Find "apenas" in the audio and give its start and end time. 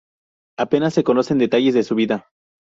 0.57-0.95